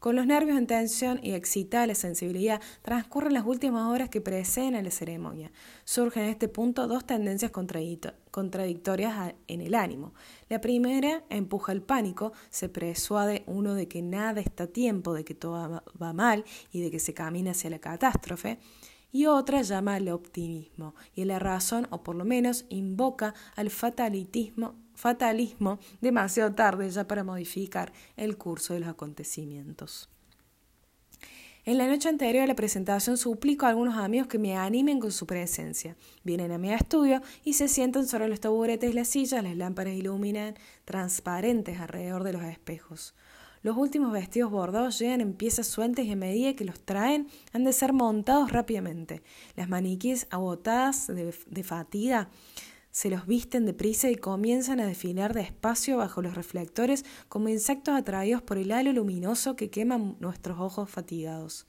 Con 0.00 0.16
los 0.16 0.26
nervios 0.26 0.56
en 0.56 0.66
tensión 0.66 1.20
y 1.22 1.32
excitada 1.32 1.86
la 1.86 1.94
sensibilidad, 1.94 2.62
transcurren 2.80 3.34
las 3.34 3.44
últimas 3.44 3.86
horas 3.86 4.08
que 4.08 4.22
preceden 4.22 4.74
a 4.74 4.80
la 4.80 4.90
ceremonia. 4.90 5.52
Surgen 5.84 6.24
en 6.24 6.30
este 6.30 6.48
punto 6.48 6.88
dos 6.88 7.06
tendencias 7.06 7.50
contradictorias 7.50 9.34
en 9.46 9.60
el 9.60 9.74
ánimo. 9.74 10.14
La 10.48 10.62
primera 10.62 11.22
empuja 11.28 11.72
el 11.72 11.82
pánico, 11.82 12.32
se 12.48 12.70
persuade 12.70 13.44
uno 13.46 13.74
de 13.74 13.88
que 13.88 14.00
nada 14.00 14.40
está 14.40 14.64
a 14.64 14.68
tiempo, 14.68 15.12
de 15.12 15.22
que 15.22 15.34
todo 15.34 15.82
va 16.02 16.12
mal 16.14 16.46
y 16.72 16.80
de 16.80 16.90
que 16.90 16.98
se 16.98 17.12
camina 17.12 17.50
hacia 17.50 17.68
la 17.68 17.78
catástrofe 17.78 18.58
y 19.12 19.26
otra 19.26 19.62
llama 19.62 19.96
al 19.96 20.08
optimismo 20.08 20.94
y 21.14 21.24
la 21.24 21.38
razón, 21.38 21.86
o 21.90 22.02
por 22.02 22.16
lo 22.16 22.24
menos 22.24 22.64
invoca 22.68 23.34
al 23.56 23.70
fatalitismo 23.70 24.76
fatalismo 25.00 25.78
demasiado 26.00 26.54
tarde 26.54 26.90
ya 26.90 27.08
para 27.08 27.24
modificar 27.24 27.92
el 28.16 28.36
curso 28.36 28.74
de 28.74 28.80
los 28.80 28.88
acontecimientos. 28.90 30.08
En 31.64 31.78
la 31.78 31.86
noche 31.86 32.08
anterior 32.08 32.44
a 32.44 32.46
la 32.46 32.54
presentación 32.54 33.16
suplico 33.16 33.66
a 33.66 33.70
algunos 33.70 33.96
amigos 33.96 34.28
que 34.28 34.38
me 34.38 34.56
animen 34.56 34.98
con 34.98 35.12
su 35.12 35.26
presencia. 35.26 35.96
Vienen 36.24 36.52
a 36.52 36.58
mi 36.58 36.72
estudio 36.72 37.20
y 37.44 37.52
se 37.54 37.68
sientan 37.68 38.06
sobre 38.08 38.28
los 38.28 38.40
taburetes 38.40 38.90
y 38.90 38.94
las 38.94 39.08
sillas, 39.08 39.44
las 39.44 39.56
lámparas 39.56 39.94
iluminan 39.94 40.54
transparentes 40.84 41.80
alrededor 41.80 42.24
de 42.24 42.32
los 42.32 42.42
espejos. 42.44 43.14
Los 43.62 43.76
últimos 43.76 44.10
vestidos 44.10 44.50
bordados 44.50 44.98
llegan 44.98 45.20
en 45.20 45.34
piezas 45.34 45.66
sueltas 45.66 46.06
y 46.06 46.12
a 46.12 46.16
medida 46.16 46.54
que 46.54 46.64
los 46.64 46.80
traen 46.80 47.28
han 47.52 47.64
de 47.64 47.74
ser 47.74 47.92
montados 47.92 48.52
rápidamente. 48.52 49.22
Las 49.54 49.68
maniquíes 49.68 50.26
agotadas 50.30 51.06
de, 51.08 51.34
de 51.46 51.62
fatiga 51.62 52.30
se 52.90 53.10
los 53.10 53.26
visten 53.26 53.66
deprisa 53.66 54.10
y 54.10 54.16
comienzan 54.16 54.80
a 54.80 54.86
desfilar 54.86 55.32
despacio 55.32 55.98
bajo 55.98 56.22
los 56.22 56.34
reflectores 56.34 57.04
como 57.28 57.48
insectos 57.48 57.94
atraídos 57.94 58.42
por 58.42 58.58
el 58.58 58.72
halo 58.72 58.92
luminoso 58.92 59.56
que 59.56 59.70
quema 59.70 59.98
nuestros 60.18 60.58
ojos 60.58 60.90
fatigados. 60.90 61.66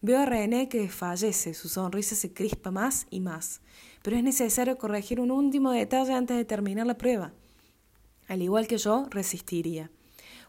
Veo 0.00 0.18
a 0.20 0.26
René 0.26 0.68
que 0.68 0.80
desfallece, 0.80 1.54
su 1.54 1.68
sonrisa 1.68 2.14
se 2.14 2.32
crispa 2.32 2.70
más 2.70 3.06
y 3.10 3.20
más, 3.20 3.62
pero 4.02 4.16
es 4.16 4.22
necesario 4.22 4.76
corregir 4.76 5.18
un 5.18 5.30
último 5.30 5.72
detalle 5.72 6.12
antes 6.12 6.36
de 6.36 6.44
terminar 6.44 6.86
la 6.86 6.98
prueba. 6.98 7.32
Al 8.28 8.42
igual 8.42 8.66
que 8.66 8.78
yo, 8.78 9.06
resistiría. 9.10 9.90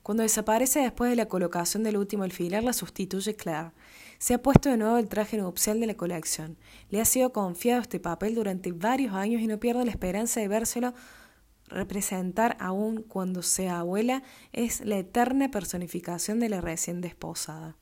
Cuando 0.04 0.24
desaparece 0.24 0.82
después 0.82 1.10
de 1.10 1.16
la 1.16 1.28
colocación 1.28 1.84
del 1.84 1.98
último 1.98 2.24
alfiler, 2.24 2.64
la 2.64 2.74
sustituye 2.74 3.36
Claire. 3.36 3.72
Se 4.18 4.34
ha 4.34 4.42
puesto 4.42 4.70
de 4.70 4.78
nuevo 4.78 4.98
el 4.98 5.08
traje 5.08 5.38
nupcial 5.38 5.80
de 5.80 5.88
la 5.88 5.96
colección. 5.96 6.58
Le 6.90 7.02
ha 7.02 7.06
sido 7.06 7.34
confiado 7.34 7.82
este 7.82 8.00
papel 8.00 8.36
durante 8.36 8.72
varios 8.72 9.14
años 9.14 9.42
y 9.42 9.48
no 9.48 9.60
pierde 9.60 9.86
la 9.86 9.92
esperanza 9.92 10.40
de 10.40 10.48
vérselo 10.48 10.94
representar 11.68 12.58
aún 12.60 13.04
cuando 13.04 13.42
sea 13.42 13.80
abuela. 13.80 14.24
Es 14.54 14.82
la 14.82 14.98
eterna 14.98 15.52
personificación 15.52 16.40
de 16.40 16.50
la 16.50 16.62
recién 16.62 17.02
desposada. 17.02 17.76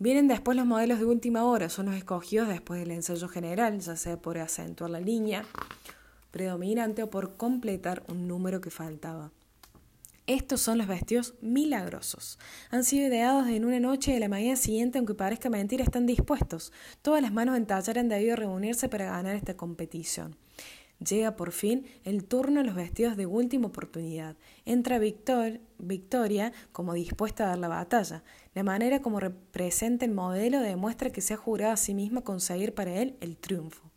Vienen 0.00 0.28
después 0.28 0.56
los 0.56 0.66
modelos 0.66 1.00
de 1.00 1.06
última 1.06 1.44
hora, 1.44 1.68
son 1.68 1.86
los 1.86 1.96
escogidos 1.96 2.46
después 2.46 2.78
del 2.78 2.92
ensayo 2.92 3.26
general, 3.26 3.80
ya 3.80 3.96
sea 3.96 4.16
por 4.16 4.38
acentuar 4.38 4.90
la 4.90 5.00
línea 5.00 5.44
predominante 6.30 7.02
o 7.02 7.10
por 7.10 7.36
completar 7.36 8.04
un 8.08 8.28
número 8.28 8.60
que 8.60 8.70
faltaba. 8.70 9.32
Estos 10.28 10.60
son 10.60 10.76
los 10.76 10.86
vestidos 10.86 11.36
milagrosos. 11.40 12.38
Han 12.70 12.84
sido 12.84 13.08
ideados 13.08 13.48
en 13.48 13.64
una 13.64 13.80
noche 13.80 14.10
y 14.10 14.14
de 14.14 14.20
la 14.20 14.28
mañana 14.28 14.56
siguiente, 14.56 14.98
aunque 14.98 15.14
parezca 15.14 15.48
mentira, 15.48 15.82
están 15.82 16.04
dispuestos. 16.04 16.70
Todas 17.00 17.22
las 17.22 17.32
manos 17.32 17.56
en 17.56 17.64
taller 17.64 17.98
han 17.98 18.10
debido 18.10 18.36
reunirse 18.36 18.90
para 18.90 19.06
ganar 19.06 19.36
esta 19.36 19.56
competición. 19.56 20.36
Llega 20.98 21.34
por 21.34 21.50
fin 21.50 21.86
el 22.04 22.24
turno 22.24 22.60
de 22.60 22.66
los 22.66 22.74
vestidos 22.74 23.16
de 23.16 23.24
última 23.24 23.68
oportunidad. 23.68 24.36
Entra 24.66 24.98
Victor, 24.98 25.60
Victoria 25.78 26.52
como 26.72 26.92
dispuesta 26.92 27.44
a 27.44 27.48
dar 27.48 27.58
la 27.58 27.68
batalla. 27.68 28.22
La 28.52 28.64
manera 28.64 29.00
como 29.00 29.20
representa 29.20 30.04
el 30.04 30.12
modelo 30.12 30.60
demuestra 30.60 31.08
que 31.08 31.22
se 31.22 31.32
ha 31.32 31.38
jurado 31.38 31.72
a 31.72 31.78
sí 31.78 31.94
misma 31.94 32.20
conseguir 32.20 32.74
para 32.74 32.94
él 33.00 33.16
el 33.22 33.38
triunfo. 33.38 33.90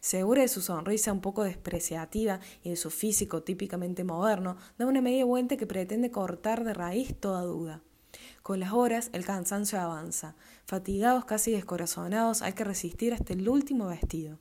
Segura 0.00 0.42
de 0.42 0.48
su 0.48 0.60
sonrisa 0.60 1.12
un 1.12 1.20
poco 1.20 1.44
despreciativa 1.44 2.40
y 2.62 2.70
de 2.70 2.76
su 2.76 2.90
físico 2.90 3.42
típicamente 3.42 4.04
moderno, 4.04 4.56
da 4.78 4.86
una 4.86 5.00
media 5.00 5.24
vuelta 5.24 5.56
que 5.56 5.66
pretende 5.66 6.10
cortar 6.10 6.64
de 6.64 6.74
raíz 6.74 7.14
toda 7.18 7.42
duda. 7.42 7.82
Con 8.42 8.60
las 8.60 8.72
horas 8.72 9.10
el 9.12 9.24
cansancio 9.24 9.80
avanza. 9.80 10.34
Fatigados, 10.66 11.24
casi 11.24 11.52
descorazonados, 11.52 12.42
hay 12.42 12.52
que 12.52 12.64
resistir 12.64 13.14
hasta 13.14 13.32
el 13.32 13.48
último 13.48 13.86
vestido. 13.86 14.38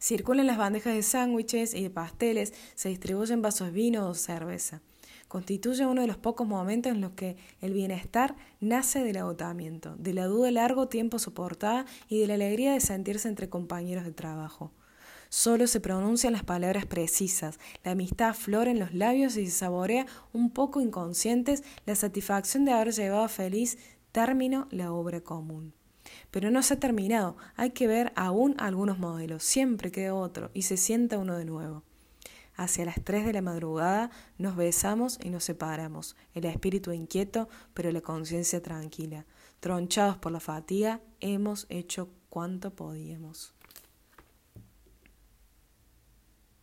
Circulan 0.00 0.46
las 0.46 0.58
bandejas 0.58 0.94
de 0.94 1.02
sándwiches 1.02 1.72
y 1.72 1.82
de 1.82 1.90
pasteles, 1.90 2.52
se 2.74 2.90
distribuyen 2.90 3.42
vasos 3.42 3.68
de 3.68 3.72
vino 3.72 4.08
o 4.08 4.14
cerveza. 4.14 4.82
Constituye 5.28 5.86
uno 5.86 6.02
de 6.02 6.06
los 6.06 6.16
pocos 6.16 6.46
momentos 6.46 6.92
en 6.92 7.00
los 7.00 7.12
que 7.12 7.36
el 7.60 7.72
bienestar 7.72 8.36
nace 8.60 9.02
del 9.02 9.16
agotamiento, 9.16 9.96
de 9.96 10.14
la 10.14 10.26
duda 10.26 10.50
largo 10.50 10.88
tiempo 10.88 11.18
soportada 11.18 11.86
y 12.08 12.20
de 12.20 12.26
la 12.26 12.34
alegría 12.34 12.72
de 12.72 12.80
sentirse 12.80 13.28
entre 13.28 13.48
compañeros 13.48 14.04
de 14.04 14.12
trabajo. 14.12 14.72
Solo 15.28 15.66
se 15.66 15.80
pronuncian 15.80 16.32
las 16.32 16.44
palabras 16.44 16.86
precisas, 16.86 17.58
la 17.82 17.90
amistad 17.90 18.28
aflora 18.28 18.70
en 18.70 18.78
los 18.78 18.94
labios 18.94 19.36
y 19.36 19.46
se 19.46 19.52
saborea 19.52 20.06
un 20.32 20.50
poco 20.50 20.80
inconscientes 20.80 21.64
la 21.86 21.96
satisfacción 21.96 22.64
de 22.64 22.72
haber 22.72 22.92
llevado 22.92 23.24
a 23.24 23.28
feliz 23.28 23.78
término 24.12 24.68
la 24.70 24.92
obra 24.92 25.22
común. 25.22 25.74
Pero 26.30 26.52
no 26.52 26.62
se 26.62 26.74
ha 26.74 26.78
terminado, 26.78 27.36
hay 27.56 27.70
que 27.70 27.88
ver 27.88 28.12
aún 28.14 28.54
algunos 28.58 28.98
modelos, 29.00 29.42
siempre 29.42 29.90
queda 29.90 30.14
otro 30.14 30.52
y 30.54 30.62
se 30.62 30.76
sienta 30.76 31.18
uno 31.18 31.36
de 31.36 31.46
nuevo. 31.46 31.82
Hacia 32.56 32.84
las 32.84 33.02
tres 33.02 33.26
de 33.26 33.32
la 33.32 33.42
madrugada 33.42 34.10
nos 34.38 34.54
besamos 34.56 35.18
y 35.22 35.30
nos 35.30 35.44
separamos, 35.44 36.16
el 36.34 36.44
espíritu 36.44 36.92
inquieto, 36.92 37.48
pero 37.74 37.90
la 37.90 38.00
conciencia 38.00 38.62
tranquila. 38.62 39.26
Tronchados 39.60 40.18
por 40.18 40.30
la 40.30 40.40
fatiga, 40.40 41.00
hemos 41.20 41.66
hecho 41.68 42.10
cuanto 42.28 42.74
podíamos. 42.74 43.53